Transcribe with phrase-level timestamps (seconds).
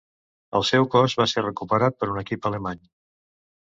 [0.59, 2.85] El seu cos va ser recuperat per un equip alemany.